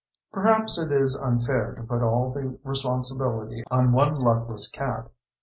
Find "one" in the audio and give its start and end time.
3.91-4.15